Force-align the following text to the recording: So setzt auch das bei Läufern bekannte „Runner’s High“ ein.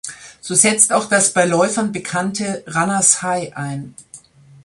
So 0.41 0.55
setzt 0.55 0.93
auch 0.93 1.05
das 1.09 1.31
bei 1.31 1.45
Läufern 1.45 1.91
bekannte 1.91 2.63
„Runner’s 2.65 3.21
High“ 3.21 3.55
ein. 3.55 3.93